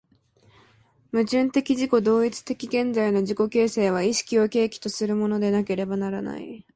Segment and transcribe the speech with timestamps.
[1.11, 6.65] 矛盾的自己同一的現在の自己形成は意識を契機とするものでなければならない。